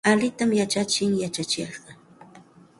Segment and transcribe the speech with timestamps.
[0.09, 1.91] Allintam yachachin yachachiqqa.